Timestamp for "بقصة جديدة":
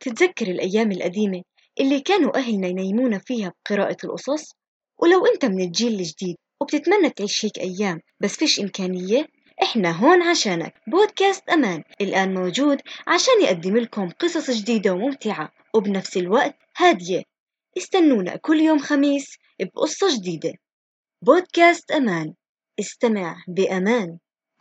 19.60-20.52